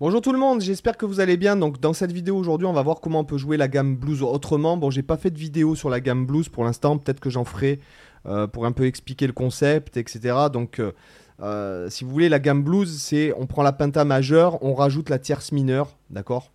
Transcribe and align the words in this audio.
Bonjour 0.00 0.20
tout 0.20 0.32
le 0.32 0.40
monde, 0.40 0.60
j'espère 0.60 0.96
que 0.96 1.06
vous 1.06 1.20
allez 1.20 1.36
bien. 1.36 1.54
Donc 1.54 1.78
dans 1.78 1.92
cette 1.92 2.10
vidéo 2.10 2.36
aujourd'hui, 2.36 2.66
on 2.66 2.72
va 2.72 2.82
voir 2.82 3.00
comment 3.00 3.20
on 3.20 3.24
peut 3.24 3.38
jouer 3.38 3.56
la 3.56 3.68
gamme 3.68 3.94
blues 3.94 4.24
autrement. 4.24 4.76
Bon, 4.76 4.90
j'ai 4.90 5.04
pas 5.04 5.16
fait 5.16 5.30
de 5.30 5.38
vidéo 5.38 5.76
sur 5.76 5.88
la 5.88 6.00
gamme 6.00 6.26
blues 6.26 6.48
pour 6.48 6.64
l'instant, 6.64 6.98
peut-être 6.98 7.20
que 7.20 7.30
j'en 7.30 7.44
ferai 7.44 7.78
euh, 8.26 8.48
pour 8.48 8.66
un 8.66 8.72
peu 8.72 8.86
expliquer 8.86 9.28
le 9.28 9.32
concept, 9.32 9.96
etc. 9.96 10.34
Donc 10.52 10.80
euh, 10.80 10.90
euh, 11.40 11.88
si 11.90 12.02
vous 12.02 12.10
voulez, 12.10 12.28
la 12.28 12.40
gamme 12.40 12.64
blues, 12.64 13.00
c'est 13.00 13.32
on 13.38 13.46
prend 13.46 13.62
la 13.62 13.70
penta 13.70 14.04
majeure, 14.04 14.60
on 14.64 14.74
rajoute 14.74 15.10
la 15.10 15.20
tierce 15.20 15.52
mineure, 15.52 15.96
d'accord? 16.10 16.50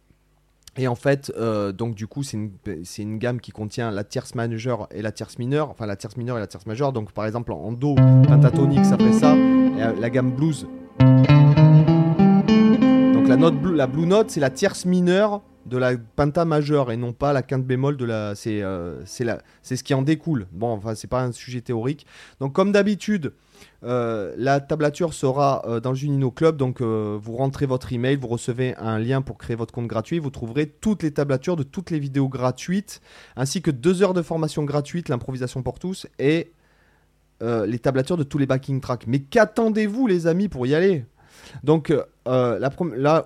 Et 0.75 0.89
en 0.89 0.95
fait, 0.95 1.33
donc 1.77 1.95
du 1.95 2.07
coup, 2.07 2.23
c'est 2.23 2.37
une, 2.37 3.17
gamme 3.17 3.41
qui 3.41 3.51
contient 3.51 3.89
la 3.89 4.03
tierce 4.03 4.35
majeure 4.35 4.87
et 4.91 5.01
la 5.01 5.11
tierce 5.11 5.37
mineure, 5.37 5.69
enfin 5.69 5.85
la 5.85 5.95
tierce 5.95 6.15
mineure 6.15 6.37
et 6.37 6.39
la 6.41 6.47
tierce 6.47 6.65
majeure. 6.65 6.93
Donc 6.93 7.11
par 7.11 7.25
exemple 7.25 7.51
en 7.51 7.71
do 7.71 7.95
pentatonique, 7.95 8.85
ça 8.85 8.97
fait 8.97 9.13
ça. 9.13 9.35
La 9.35 10.09
gamme 10.09 10.31
blues, 10.31 10.67
la 13.39 13.87
blue 13.87 14.05
note, 14.05 14.31
c'est 14.31 14.41
la 14.41 14.49
tierce 14.49 14.85
mineure 14.85 15.41
de 15.65 15.77
la 15.77 15.93
penta 15.97 16.43
majeure 16.43 16.91
et 16.91 16.97
non 16.97 17.13
pas 17.13 17.31
la 17.31 17.41
quinte 17.41 17.65
bémol 17.65 17.95
de 17.95 18.03
la. 18.03 18.35
C'est 18.35 18.61
euh, 18.61 19.05
ce 19.05 19.83
qui 19.83 19.93
en 19.93 20.01
découle. 20.01 20.47
Bon, 20.51 20.71
enfin, 20.71 20.93
c'est 20.93 21.07
pas 21.07 21.23
un 21.23 21.31
sujet 21.31 21.61
théorique. 21.61 22.05
Donc, 22.41 22.51
comme 22.53 22.73
d'habitude, 22.73 23.31
euh, 23.83 24.33
la 24.37 24.59
tablature 24.59 25.13
sera 25.13 25.63
euh, 25.65 25.79
dans 25.79 25.91
le 25.91 25.95
Junino 25.95 26.31
Club. 26.31 26.57
Donc, 26.57 26.81
vous 26.81 27.35
rentrez 27.37 27.65
votre 27.65 27.93
email, 27.93 28.17
vous 28.17 28.27
recevez 28.27 28.75
un 28.77 28.99
lien 28.99 29.21
pour 29.21 29.37
créer 29.37 29.55
votre 29.55 29.73
compte 29.73 29.87
gratuit. 29.87 30.19
Vous 30.19 30.31
trouverez 30.31 30.67
toutes 30.67 31.03
les 31.03 31.11
tablatures 31.11 31.55
de 31.55 31.63
toutes 31.63 31.91
les 31.91 31.99
vidéos 31.99 32.27
gratuites, 32.27 32.99
ainsi 33.37 33.61
que 33.61 33.71
deux 33.71 34.03
heures 34.03 34.13
de 34.13 34.21
formation 34.21 34.63
gratuite, 34.63 35.07
l'improvisation 35.07 35.63
pour 35.63 35.79
tous, 35.79 36.07
et 36.19 36.51
les 37.41 37.79
tablatures 37.79 38.17
de 38.17 38.23
tous 38.23 38.37
les 38.37 38.45
backing 38.45 38.81
tracks. 38.81 39.07
Mais 39.07 39.19
qu'attendez-vous, 39.19 40.07
les 40.07 40.27
amis, 40.27 40.49
pour 40.49 40.67
y 40.67 40.75
aller? 40.75 41.05
Donc 41.63 41.91
euh, 41.91 42.59
la 42.59 42.69
là, 42.95 43.25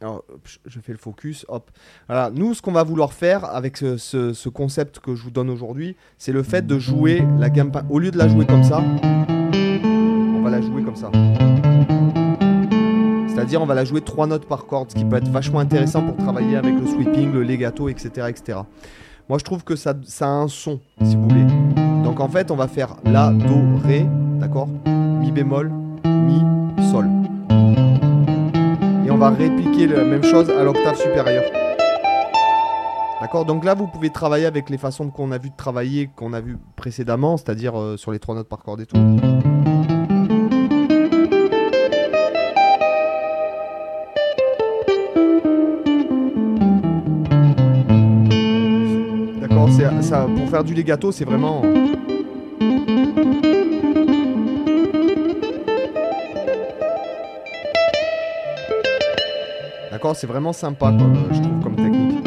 je 0.00 0.80
fais 0.80 0.92
le 0.92 0.98
focus, 0.98 1.46
hop. 1.48 1.70
Voilà, 2.08 2.30
nous, 2.30 2.54
ce 2.54 2.62
qu'on 2.62 2.72
va 2.72 2.82
vouloir 2.82 3.12
faire 3.12 3.44
avec 3.44 3.76
ce, 3.76 4.48
concept 4.48 5.00
que 5.00 5.14
je 5.14 5.22
vous 5.22 5.30
donne 5.30 5.50
aujourd'hui, 5.50 5.96
c'est 6.18 6.32
le 6.32 6.42
fait 6.42 6.66
de 6.66 6.78
jouer 6.78 7.22
la 7.38 7.50
gamme. 7.50 7.72
Au 7.90 7.98
lieu 7.98 8.10
de 8.10 8.18
la 8.18 8.28
jouer 8.28 8.46
comme 8.46 8.64
ça, 8.64 8.82
on 9.12 10.42
va 10.42 10.50
la 10.50 10.60
jouer 10.60 10.82
comme 10.82 10.96
ça. 10.96 11.10
C'est-à-dire, 13.28 13.60
on 13.60 13.66
va 13.66 13.74
la 13.74 13.84
jouer 13.84 14.00
trois 14.00 14.26
notes 14.26 14.46
par 14.46 14.66
corde, 14.66 14.90
ce 14.90 14.96
qui 14.96 15.04
peut 15.04 15.16
être 15.16 15.28
vachement 15.28 15.60
intéressant 15.60 16.02
pour 16.02 16.16
travailler 16.16 16.56
avec 16.56 16.74
le 16.74 16.86
sweeping, 16.86 17.32
le 17.32 17.42
legato, 17.42 17.88
etc. 17.88 18.28
etc. 18.28 18.60
Moi, 19.28 19.38
je 19.38 19.44
trouve 19.44 19.64
que 19.64 19.76
ça, 19.76 19.92
a 20.20 20.26
un 20.26 20.48
son, 20.48 20.80
si 21.02 21.16
vous 21.16 21.28
voulez. 21.28 21.44
Donc, 22.02 22.20
en 22.20 22.28
fait, 22.28 22.50
on 22.50 22.56
va 22.56 22.68
faire 22.68 22.96
La, 23.04 23.32
Do, 23.32 23.78
Ré, 23.84 24.06
d'accord? 24.40 24.68
Mi 24.86 25.32
bémol, 25.32 25.70
Mi, 26.04 26.40
on 29.16 29.18
va 29.18 29.30
répliquer 29.30 29.86
la 29.86 30.04
même 30.04 30.22
chose 30.22 30.50
à 30.50 30.62
l'octave 30.62 30.94
supérieure. 30.94 31.50
D'accord? 33.18 33.46
Donc 33.46 33.64
là, 33.64 33.72
vous 33.72 33.86
pouvez 33.86 34.10
travailler 34.10 34.44
avec 34.44 34.68
les 34.68 34.76
façons 34.76 35.08
qu'on 35.08 35.32
a 35.32 35.38
vu 35.38 35.48
de 35.48 35.56
travailler, 35.56 36.10
qu'on 36.14 36.34
a 36.34 36.42
vu 36.42 36.58
précédemment, 36.76 37.38
c'est-à-dire 37.38 37.80
euh, 37.80 37.96
sur 37.96 38.12
les 38.12 38.18
trois 38.18 38.34
notes 38.34 38.50
par 38.50 38.58
corde 38.58 38.82
et 38.82 38.86
tout. 38.86 38.98
D'accord 49.40 49.70
ça, 50.02 50.26
Pour 50.36 50.50
faire 50.50 50.62
du 50.62 50.74
legato, 50.74 51.10
c'est 51.10 51.24
vraiment... 51.24 51.62
C'est 60.14 60.26
vraiment 60.26 60.52
sympa, 60.52 60.92
je 61.32 61.40
trouve, 61.40 61.62
comme 61.62 61.76
technique. 61.76 62.26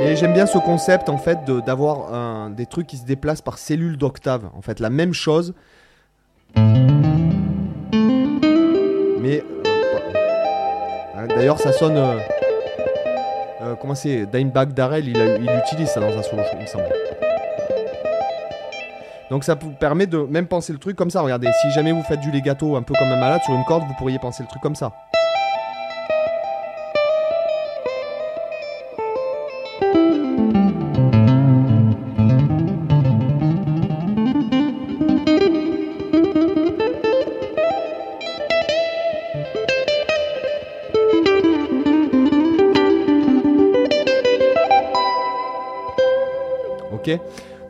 Et 0.00 0.16
j'aime 0.16 0.32
bien 0.32 0.46
ce 0.46 0.58
concept, 0.58 1.08
en 1.08 1.18
fait, 1.18 1.38
d'avoir 1.66 2.50
des 2.50 2.66
trucs 2.66 2.86
qui 2.86 2.96
se 2.96 3.04
déplacent 3.04 3.42
par 3.42 3.58
cellules 3.58 3.96
d'octave. 3.96 4.50
En 4.56 4.62
fait, 4.62 4.80
la 4.80 4.90
même 4.90 5.12
chose. 5.12 5.54
Mais. 9.24 9.42
Euh, 11.16 11.26
d'ailleurs, 11.28 11.58
ça 11.58 11.72
sonne. 11.72 11.96
Euh, 11.96 12.18
euh, 13.62 13.74
comment 13.80 13.94
c'est 13.94 14.26
Dimebag 14.26 14.74
Darrell, 14.74 15.08
il, 15.08 15.16
il, 15.16 15.50
utilise 15.64 15.88
ça 15.88 16.00
dans 16.00 16.16
un 16.16 16.22
solo, 16.22 16.42
il. 16.60 16.66
Donc 19.30 19.42
ça 19.42 19.54
vous 19.54 19.70
permet 19.70 20.06
de 20.06 20.18
même 20.18 20.46
penser 20.46 20.72
le 20.72 20.78
truc 20.78 20.96
comme 20.96 21.08
ça. 21.10 21.22
Regardez, 21.22 21.48
si 21.62 21.70
jamais 21.70 21.92
vous 21.92 22.02
faites 22.02 22.20
du 22.20 22.30
legato 22.30 22.76
un 22.76 22.82
peu 22.82 22.92
comme 22.98 23.08
un 23.08 23.18
malade 23.18 23.40
sur 23.42 23.54
une 23.54 23.64
corde, 23.64 23.84
vous 23.84 23.94
pourriez 23.94 24.18
penser 24.18 24.42
le 24.42 24.48
truc 24.48 24.62
comme 24.62 24.76
ça. 24.76 24.92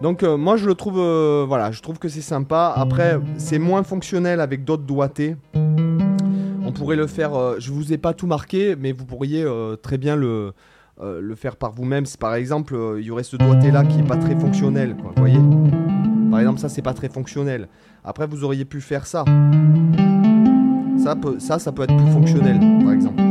Donc 0.03 0.23
euh, 0.23 0.37
moi 0.37 0.57
je 0.57 0.67
le 0.67 0.75
trouve, 0.75 0.99
euh, 0.99 1.45
voilà, 1.47 1.71
je 1.71 1.81
trouve 1.81 1.99
que 1.99 2.09
c'est 2.09 2.21
sympa. 2.21 2.73
Après, 2.77 3.19
c'est 3.37 3.59
moins 3.59 3.83
fonctionnel 3.83 4.41
avec 4.41 4.65
d'autres 4.65 4.83
doigtés. 4.83 5.37
On 5.55 6.73
pourrait 6.73 6.97
le 6.97 7.07
faire. 7.07 7.35
Euh, 7.35 7.57
je 7.59 7.71
vous 7.73 7.93
ai 7.93 7.99
pas 7.99 8.13
tout 8.13 8.27
marqué, 8.27 8.77
mais 8.77 8.93
vous 8.93 9.05
pourriez 9.05 9.47
très 9.83 9.99
bien 9.99 10.17
le 10.17 10.53
faire 11.37 11.57
par 11.57 11.73
vous-même. 11.73 12.05
Par 12.19 12.35
exemple, 12.35 12.77
il 12.99 13.05
y 13.05 13.11
aurait 13.11 13.23
ce 13.23 13.37
doigté 13.37 13.71
là 13.71 13.85
qui 13.85 14.01
est 14.01 14.07
pas 14.07 14.17
très 14.17 14.39
fonctionnel. 14.39 14.97
Vous 14.99 15.13
voyez 15.17 15.41
Par 16.31 16.41
exemple, 16.41 16.61
ça 16.61 16.69
c'est 16.69 16.83
pas 16.83 16.95
très 16.95 17.09
fonctionnel. 17.09 17.69
Après, 18.05 18.27
vous 18.27 18.45
auriez 18.45 18.65
pu 18.65 18.81
faire 18.81 19.07
ça. 19.07 19.25
Ça, 20.99 21.17
ça, 21.39 21.59
ça 21.59 21.73
peut 21.73 21.83
être 21.83 21.97
plus 21.97 22.13
fonctionnel, 22.13 22.61
par 22.83 22.93
exemple. 22.93 23.24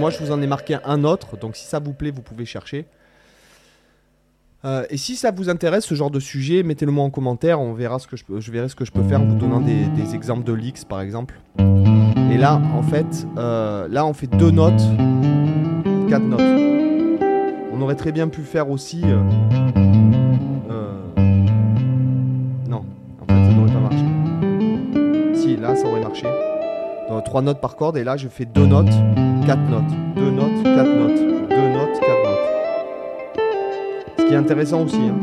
Moi, 0.00 0.10
je 0.10 0.18
vous 0.18 0.32
en 0.32 0.40
ai 0.40 0.46
marqué 0.46 0.78
un 0.84 1.04
autre. 1.04 1.36
Donc, 1.36 1.54
si 1.56 1.66
ça 1.66 1.78
vous 1.78 1.92
plaît, 1.92 2.10
vous 2.10 2.22
pouvez 2.22 2.46
chercher. 2.46 2.86
Euh, 4.64 4.84
et 4.90 4.96
si 4.96 5.14
ça 5.14 5.30
vous 5.30 5.48
intéresse 5.48 5.84
ce 5.84 5.94
genre 5.94 6.10
de 6.10 6.20
sujet, 6.20 6.62
mettez-le 6.62 6.90
moi 6.90 7.04
en 7.04 7.10
commentaire. 7.10 7.60
On 7.60 7.74
verra 7.74 7.98
ce 7.98 8.06
que 8.06 8.16
je, 8.16 8.50
verrai 8.50 8.68
ce 8.68 8.74
que 8.74 8.84
je 8.84 8.92
peux 8.92 9.02
faire 9.02 9.20
en 9.20 9.26
vous 9.26 9.36
donnant 9.36 9.60
des, 9.60 10.14
exemples 10.14 10.44
de 10.44 10.54
leaks, 10.54 10.86
par 10.86 11.02
exemple. 11.02 11.38
Et 11.58 12.38
là, 12.38 12.60
en 12.74 12.82
fait, 12.82 13.26
euh, 13.36 13.88
là, 13.88 14.06
on 14.06 14.14
fait 14.14 14.26
deux 14.26 14.50
notes, 14.50 14.82
quatre 16.08 16.24
notes. 16.24 16.40
On 17.72 17.80
aurait 17.82 17.94
très 17.94 18.12
bien 18.12 18.28
pu 18.28 18.40
faire 18.42 18.70
aussi. 18.70 19.02
Euh, 19.04 19.22
non, 22.68 22.84
en 23.20 23.26
fait, 23.26 23.44
ça 23.44 23.52
n'aurait 23.52 23.72
pas 23.72 23.80
marché. 23.80 24.04
Si, 25.34 25.56
là, 25.56 25.76
ça 25.76 25.86
aurait 25.86 26.00
marché. 26.00 26.26
Donc, 27.10 27.24
trois 27.24 27.42
notes 27.42 27.60
par 27.60 27.74
corde, 27.74 27.96
et 27.96 28.04
là, 28.04 28.16
je 28.16 28.28
fais 28.28 28.44
deux 28.44 28.66
notes. 28.66 28.86
4 29.44 29.58
notes, 29.68 29.82
2 30.14 30.30
notes, 30.30 30.62
4 30.62 30.86
notes, 30.86 31.18
2 31.18 31.56
notes, 31.56 32.00
4 32.00 32.22
notes. 32.24 32.38
Ce 34.16 34.24
qui 34.26 34.32
est 34.32 34.36
intéressant 34.36 34.84
aussi. 34.84 34.96
Hein. 34.96 35.18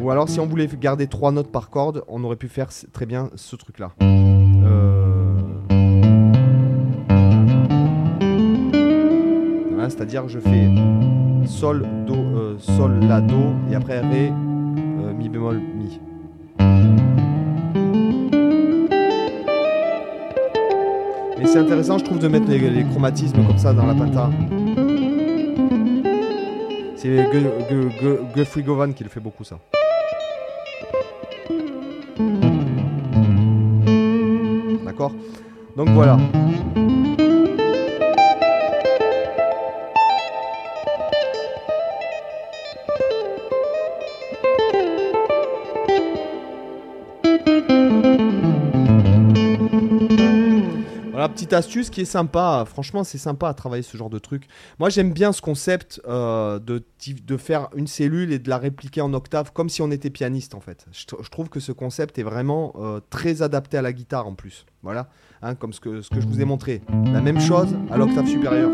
Ou 0.00 0.10
alors 0.10 0.28
si 0.28 0.40
on 0.40 0.46
voulait 0.46 0.66
garder 0.66 1.06
3 1.06 1.30
notes 1.30 1.52
par 1.52 1.70
corde, 1.70 2.02
on 2.08 2.24
aurait 2.24 2.34
pu 2.34 2.48
faire 2.48 2.70
très 2.92 3.06
bien 3.06 3.30
ce 3.36 3.54
truc 3.54 3.78
là. 3.78 3.92
Euh... 4.02 5.36
C'est-à-dire 9.88 10.28
je 10.28 10.40
fais 10.40 10.68
Sol, 11.46 11.86
Do, 12.04 12.14
euh, 12.14 12.58
Sol, 12.58 12.98
La, 13.06 13.20
Do, 13.20 13.54
et 13.70 13.76
après 13.76 14.00
Ré, 14.00 14.32
Mi. 15.38 16.00
c'est 21.44 21.58
intéressant, 21.58 21.98
je 21.98 22.04
trouve, 22.04 22.18
de 22.18 22.28
mettre 22.28 22.48
les, 22.48 22.84
chromatismes 22.84 23.46
comme 23.46 23.58
ça 23.58 23.72
dans 23.72 23.86
la 23.86 23.94
penta. 23.94 24.30
C'est 26.96 27.26
Guthrie 28.34 28.62
Govan 28.62 28.92
qui 28.92 29.04
le 29.04 29.10
fait 29.10 29.20
beaucoup, 29.20 29.44
ça. 29.44 29.58
D'accord? 34.84 35.12
Donc 35.76 35.90
voilà. 35.90 36.18
Petite 51.28 51.52
astuce 51.52 51.90
qui 51.90 52.00
est 52.00 52.06
sympa. 52.06 52.64
Franchement, 52.66 53.04
c'est 53.04 53.18
sympa 53.18 53.48
à 53.48 53.54
travailler 53.54 53.82
ce 53.82 53.96
genre 53.96 54.10
de 54.10 54.18
truc. 54.18 54.48
Moi, 54.78 54.88
j'aime 54.88 55.12
bien 55.12 55.32
ce 55.32 55.40
concept 55.40 56.00
euh, 56.06 56.58
de, 56.58 56.82
de 57.24 57.36
faire 57.36 57.68
une 57.74 57.86
cellule 57.86 58.32
et 58.32 58.38
de 58.38 58.48
la 58.48 58.58
répliquer 58.58 59.00
en 59.00 59.12
octave 59.14 59.52
comme 59.52 59.68
si 59.68 59.82
on 59.82 59.90
était 59.90 60.10
pianiste 60.10 60.54
en 60.54 60.60
fait. 60.60 60.86
Je, 60.92 61.30
trouve 61.30 61.48
que 61.48 61.60
ce 61.60 61.72
concept 61.72 62.18
est 62.18 62.22
vraiment 62.22 62.74
euh, 62.78 63.00
très 63.10 63.42
adapté 63.42 63.76
à 63.76 63.82
la 63.82 63.92
guitare 63.92 64.26
en 64.26 64.34
plus. 64.34 64.66
Voilà, 64.82 65.08
hein, 65.42 65.54
comme 65.54 65.72
ce 65.72 65.80
que, 65.80 66.02
ce 66.02 66.10
que 66.10 66.20
je 66.20 66.26
vous 66.26 66.40
ai 66.40 66.44
montré. 66.44 66.82
La 67.12 67.20
même 67.20 67.40
chose 67.40 67.76
à 67.90 67.96
l'octave 67.96 68.26
supérieure. 68.26 68.70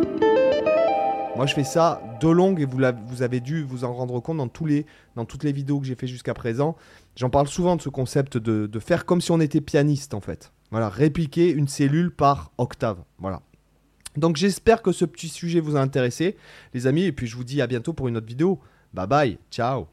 Moi, 1.35 1.47
je 1.47 1.55
fais 1.55 1.65
ça 1.65 2.03
de 2.21 2.29
longue 2.29 2.61
et 2.61 2.67
vous, 2.67 2.79
vous, 3.07 3.23
avez 3.23 3.41
dû 3.41 3.63
vous 3.63 3.85
en 3.85 3.95
rendre 3.95 4.21
compte 4.21 4.37
dans, 4.37 4.49
tous 4.49 4.67
les, 4.67 4.85
dans 5.17 5.25
toutes 5.25 5.45
les 5.45 5.53
vidéos 5.53 5.81
que 5.81 5.87
j'ai 5.87 5.95
fait 5.95 6.07
jusqu'à 6.07 6.35
présent. 6.35 6.77
J'en 7.17 7.31
parle 7.31 7.49
souvent 7.49 7.77
de 7.77 7.83
ce 7.83 7.89
concept 7.89 8.37
de, 8.37 8.67
de, 8.67 8.79
faire 8.79 9.07
comme 9.07 9.23
si 9.23 9.31
on 9.31 9.41
était 9.41 9.63
pianiste 9.63 10.13
en 10.13 10.21
fait. 10.21 10.53
Voilà, 10.73 10.89
répliquer 10.89 11.51
une 11.51 11.69
cellule 11.69 12.11
par 12.11 12.51
octave. 12.57 13.05
Voilà. 13.19 13.43
Donc 14.17 14.37
j'espère 14.37 14.83
que 14.83 14.91
ce 14.91 15.05
petit 15.05 15.29
sujet 15.29 15.61
vous 15.61 15.77
a 15.77 15.81
intéressé, 15.81 16.37
les 16.75 16.87
amis, 16.87 17.05
et 17.05 17.13
puis 17.13 17.27
je 17.27 17.37
vous 17.37 17.45
dis 17.45 17.63
à 17.63 17.67
bientôt 17.67 17.93
pour 17.93 18.09
une 18.09 18.17
autre 18.17 18.27
vidéo. 18.27 18.59
Bye 18.93 19.07
bye, 19.07 19.39
ciao 19.51 19.87